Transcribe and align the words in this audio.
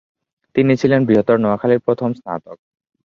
তিনি 0.55 0.73
ছিলেন 0.81 1.01
বৃহত্তর 1.05 1.37
নোয়াখালীর 1.39 1.83
প্রথম 1.85 2.09
স্নাতক। 2.13 2.57